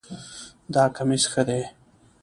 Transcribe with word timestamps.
دا 0.73 0.83
کمیس 0.95 1.23
ښه 1.31 1.41
ده 1.47 1.59